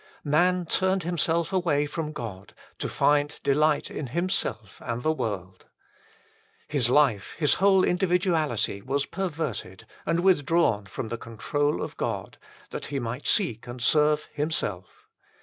[0.25, 5.67] Man turned himself away from God to find delight in himself and the world.
[6.67, 12.39] His life, his whole individuality, was perverted and withdrawn from the control of God
[12.71, 15.05] that he might seek and serve himself.